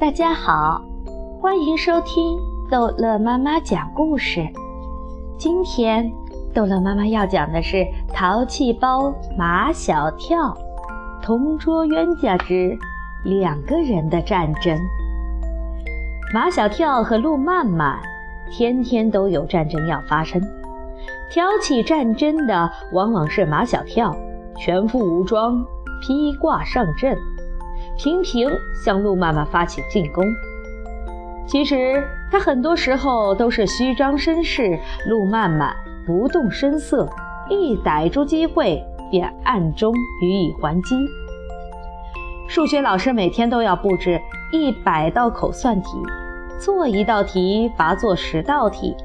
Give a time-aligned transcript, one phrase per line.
[0.00, 0.80] 大家好，
[1.42, 2.38] 欢迎收听
[2.70, 4.48] 逗乐妈妈讲故事。
[5.36, 6.10] 今天
[6.54, 7.76] 逗乐妈妈要讲的是
[8.10, 10.56] 《淘气包马小跳：
[11.22, 12.74] 同桌冤家之
[13.26, 14.74] 两个人的战争》。
[16.32, 18.00] 马小跳和路曼曼
[18.50, 20.40] 天天都有战争要发生，
[21.30, 24.16] 挑起战争的往往是马小跳，
[24.56, 25.62] 全副武装，
[26.00, 27.14] 披挂上阵。
[28.02, 30.24] 频频向路曼曼发起进攻，
[31.46, 37.06] 其实他很多时候都是虚张声势，路曼曼不动声色，
[37.50, 40.96] 一逮住机会便暗中予以还击。
[42.48, 44.18] 数学老师每天都要布置
[44.50, 45.90] 一百道口算题，
[46.58, 48.96] 做一道题罚做十道题，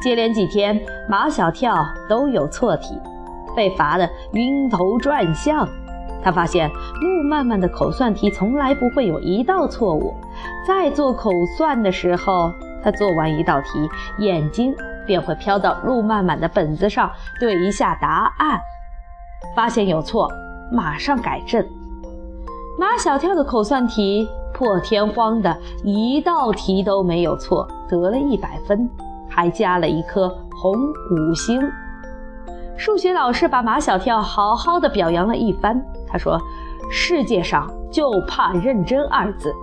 [0.00, 1.74] 接连几天马小跳
[2.08, 2.96] 都有错题，
[3.56, 5.68] 被罚得晕头转向。
[6.26, 6.68] 他发现
[7.00, 10.12] 路曼曼的口算题从来不会有一道错误，
[10.66, 12.50] 在做口算的时候，
[12.82, 14.74] 他做完一道题，眼睛
[15.06, 18.58] 便会飘到路曼曼的本子上对一下答案，
[19.54, 20.28] 发现有错，
[20.72, 21.64] 马上改正。
[22.76, 28.90] 马小跳的口算题破天荒的一道题都没有错，得了一百分，
[29.30, 30.28] 还加了一颗
[30.60, 31.62] 红五星。
[32.76, 35.80] 数学老师把马小跳好好的表扬了一番。
[36.16, 36.40] 他说
[36.90, 39.54] ：“世界上就怕认真二字，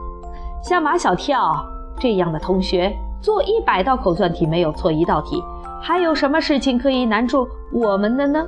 [0.61, 1.51] 像马小跳
[1.99, 5.43] 这样的同学，做一百道口算题没有错一道题，
[5.81, 8.45] 还有什么事情可以难住我们的呢？”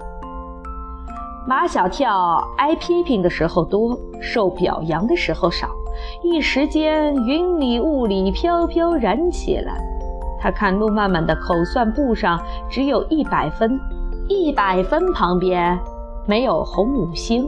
[1.50, 5.68] 马小跳挨批评的时候多，受表扬的时候少，
[6.22, 9.74] 一时间云里雾里，飘飘然起来。
[10.40, 12.40] 他看路曼曼的口算簿上
[12.70, 13.80] 只有一百分。
[14.28, 15.76] 一百分旁边
[16.28, 17.48] 没有红五星，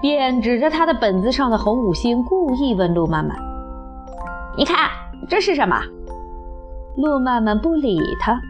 [0.00, 3.36] 便指着他的本子上的红五星，故意问路曼曼
[4.56, 4.90] ：“你看
[5.28, 5.80] 这是什么？”
[6.96, 8.40] 路曼曼不理他。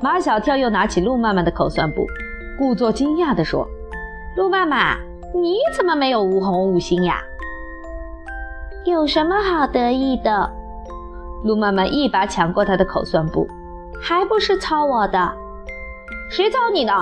[0.00, 2.06] 马小跳又拿起路曼曼的口算簿，
[2.58, 3.66] 故作惊讶地说
[4.36, 4.96] ：“路曼曼，
[5.34, 7.16] 你怎么没有五红五星呀？
[8.84, 10.50] 有什么好得意的？”
[11.44, 13.46] 路曼曼一把抢过他的口算簿。
[14.02, 15.32] 还不是抄我的？
[16.30, 16.92] 谁抄你的？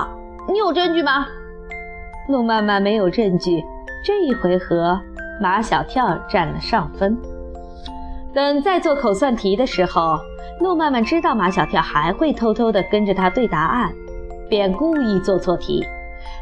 [0.49, 1.25] 你有证据吗？
[2.29, 3.65] 路曼曼没有证据。
[4.05, 5.01] 这一回合，
[5.41, 7.17] 马小跳占了上风。
[8.31, 10.19] 等再做口算题的时候，
[10.59, 13.91] 路曼曼知道马小跳还会偷偷地跟着他对答案，
[14.47, 15.83] 便故意做错题。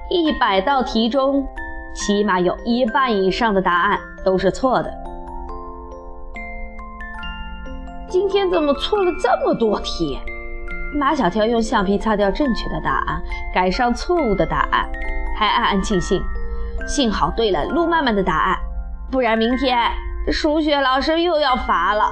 [0.09, 1.47] 一百道题中，
[1.95, 4.93] 起码有一半以上的答案都是错的。
[8.09, 10.19] 今天怎么错了这么多题？
[10.99, 13.21] 马小跳用橡皮擦掉正确的答案，
[13.53, 14.89] 改上错误的答案，
[15.37, 16.21] 还暗暗庆幸，
[16.87, 18.57] 幸好对了路曼曼的答案，
[19.11, 19.77] 不然明天
[20.31, 22.11] 数学老师又要罚了。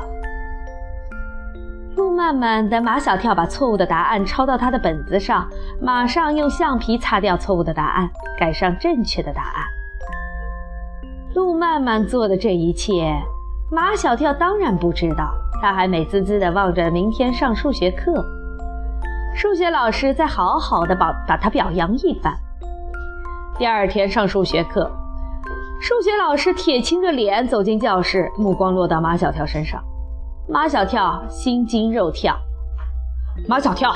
[1.96, 5.48] 路曼曼等马小跳把错误的答案抄到他的本子上，
[5.82, 9.66] 马上用橡皮擦掉错误的答案，改上正确的答案。
[11.34, 13.16] 路曼曼做的这一切，
[13.72, 18.24] 马小跳当然不知道，他还美滋滋地望着明天上数学课。
[19.34, 22.34] 数学老师再好好的把把他表扬一番。
[23.58, 24.92] 第二天上数学课，
[25.80, 29.82] 数学老师铁青着脸走进教室，目光落到马小跳身上。
[30.50, 32.38] 马小跳心惊肉跳。
[33.48, 33.94] 马小跳，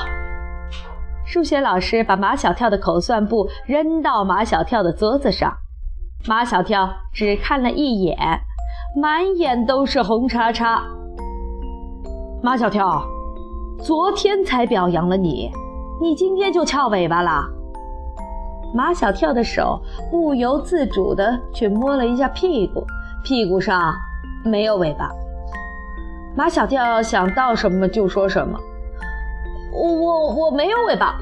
[1.26, 5.52] 数学老师把马小跳的口算簿扔到马小跳的桌子上。
[6.26, 8.16] 马小跳只看了一眼，
[8.96, 10.82] 满眼都是红叉叉。
[12.42, 13.02] 马小跳。
[13.82, 15.50] 昨天才表扬了你，
[16.00, 17.59] 你今天就翘尾巴了。
[18.72, 22.86] 马小跳的手不由自主地去摸了一下屁股，
[23.24, 23.92] 屁股上
[24.44, 25.10] 没有尾巴。
[26.36, 28.58] 马小跳想到什么就说什么
[29.74, 31.18] ：“我我没有尾巴。”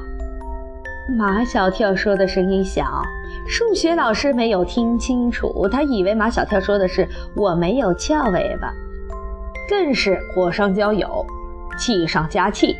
[1.17, 3.01] 马小跳说的声音小，
[3.47, 8.71] 数学老师没有听清楚，他以为马小跳说的是“我没有翘尾巴”，
[9.67, 11.25] 更是火上浇油。
[11.79, 12.77] 气上加气，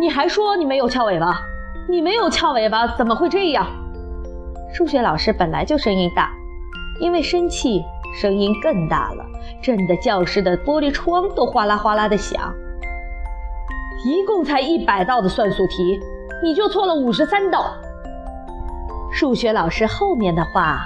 [0.00, 1.40] 你还说你没有翘尾巴？
[1.88, 3.66] 你没有翘尾巴，怎么会这样？
[4.72, 6.30] 数学老师本来就声音大，
[7.00, 7.82] 因为生气，
[8.14, 9.24] 声音更大了，
[9.60, 12.40] 震得教室的玻璃窗都哗啦哗啦的响。
[14.04, 16.00] 一共才一百道的算术题，
[16.42, 17.72] 你就错了五十三道。
[19.12, 20.80] 数学老师后面的话，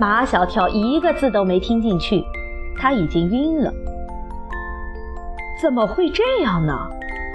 [0.00, 2.24] 马小跳一个字都没听进去，
[2.76, 3.72] 他已经晕了。
[5.60, 6.74] 怎么会这样呢？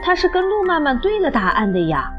[0.04, 2.12] 他是跟路曼曼对了答案的呀。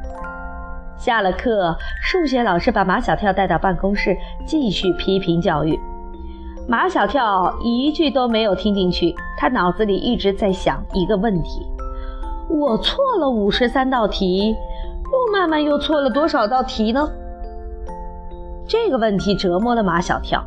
[1.05, 4.17] 下了课，数学老师把马小跳带到办公室，
[4.47, 5.79] 继续批评教育。
[6.67, 11.67] 马小跳一句都没有听进去，他脑子里一直在想一个问题：
[12.49, 14.57] 我错了五十三道题，
[15.05, 17.07] 陆漫漫又错了多少道题呢？
[18.67, 20.43] 这个问题折磨了马小跳。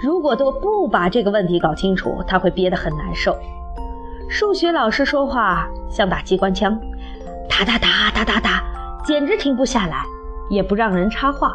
[0.00, 3.36] 如果都不把这个问题搞清楚，他会憋得很难受。
[4.28, 6.78] 数学老师说话像打机关枪，
[7.50, 8.62] 哒哒哒哒哒哒，
[9.04, 10.04] 简直停不下来，
[10.50, 11.54] 也不让人插话。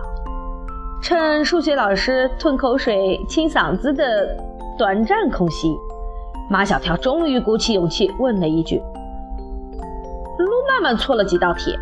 [1.01, 4.27] 趁数学老师吞口水、清嗓子的
[4.77, 5.75] 短暂空隙，
[6.49, 8.81] 马小跳终于鼓起勇气问了一句
[10.39, 11.77] ：“陆曼曼错了几道题？”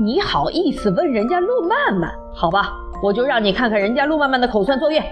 [0.00, 2.10] 你好意思问人家陆曼曼？
[2.34, 2.72] 好吧，
[3.02, 5.04] 我就让你看看人家陆曼曼的口算作业。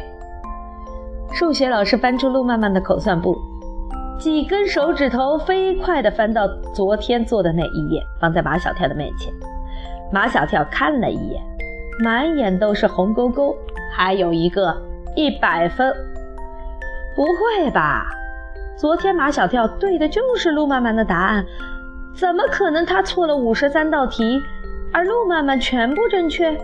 [1.31, 3.37] 数学老师翻出陆曼曼的口算簿，
[4.19, 9.33] 几根手指头飞快地翻到昨天做的那一页，放在马小跳的面前。
[10.13, 11.41] 马小跳看了一眼，
[12.03, 13.55] 满眼都是红勾勾，
[13.95, 14.77] 还有一个
[15.15, 15.95] 一百分。
[17.15, 18.09] 不会吧？
[18.77, 21.45] 昨天马小跳对的就是陆曼曼的答案，
[22.13, 24.43] 怎么可能他错了五十三道题？
[24.93, 26.57] 而路漫漫全部正确，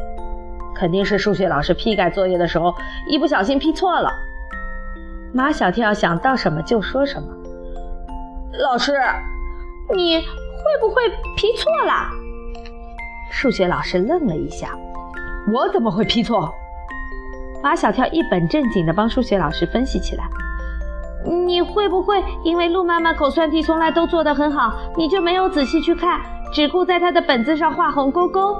[0.74, 2.74] 肯定是数学老师批改作业的时候
[3.08, 4.10] 一不小心批错了。
[5.32, 7.28] 马小跳想到什么就说什么。
[8.62, 8.92] 老师，
[9.96, 10.24] 你会
[10.80, 11.02] 不会
[11.36, 11.92] 批错了？
[13.30, 14.68] 数学老师愣了一下。
[15.52, 16.54] 我怎么会批错？
[17.62, 20.24] 马小跳一本正经地帮数学老师分析起来。
[21.46, 26.20] 你会不会因为路漫漫口算题从来都做得很好，你就没有仔细去看？
[26.52, 28.56] 只顾在她的本子上画红勾勾。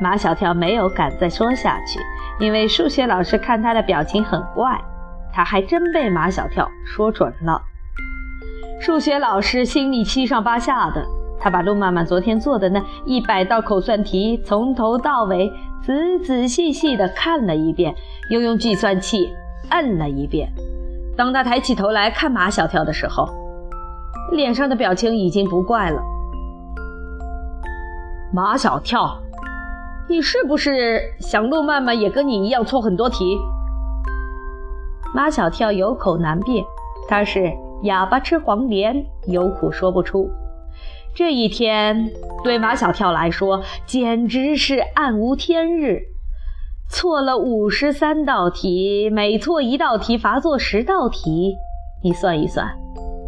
[0.00, 2.00] 马小跳没有敢再说下去，
[2.38, 4.80] 因为数学老师看他的表情很怪，
[5.30, 7.60] 他还真被马小跳说准了。
[8.80, 11.06] 数学老师心里七上八下的，
[11.38, 15.52] 他把陆曼曼昨天做的那一百道口算题从头到尾
[15.84, 17.94] 仔仔细细地看了一遍，
[18.30, 19.28] 又用计算器
[19.68, 20.50] 摁了一遍。
[21.14, 23.28] 当他抬起头来看马小跳的时候，
[24.32, 26.00] 脸上的表情已经不怪了。
[28.32, 29.20] 马小跳，
[30.08, 33.38] 你是不是想陆曼曼也跟你一样错很多题？
[35.14, 36.64] 马小跳有口难辩，
[37.06, 40.30] 他是哑巴吃黄连，有苦说不出。
[41.14, 42.10] 这一天
[42.44, 46.02] 对马小跳来说简直是暗无天日，
[46.88, 51.56] 错了五十三道题，每错一道题罚做十道题。
[52.02, 52.66] 你算一算，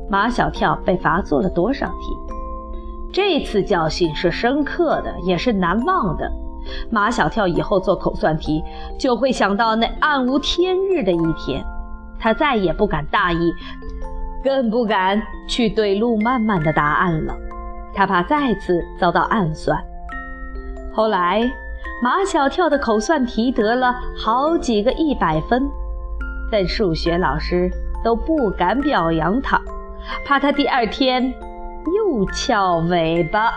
[0.09, 2.17] 马小跳被罚做了多少题？
[3.13, 6.31] 这次教训是深刻的，也是难忘的。
[6.89, 8.63] 马小跳以后做口算题，
[8.99, 11.63] 就会想到那暗无天日的一天，
[12.19, 13.53] 他再也不敢大意，
[14.43, 17.35] 更不敢去对路漫漫的答案了，
[17.95, 19.79] 他怕再次遭到暗算。
[20.93, 21.51] 后来，
[22.03, 25.63] 马小跳的口算题得了好几个一百分，
[26.51, 27.71] 但数学老师
[28.03, 29.61] 都不敢表扬他，
[30.27, 31.33] 怕他第二天。
[31.97, 33.51] 又翘尾巴。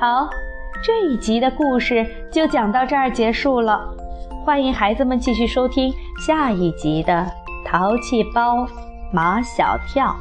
[0.00, 0.30] 好，
[0.82, 3.86] 这一集的故事就讲到这儿结束了。
[4.46, 5.92] 欢迎孩子们继续收听
[6.26, 7.12] 下一集的
[7.70, 8.66] 《淘气包
[9.12, 10.16] 马小跳》。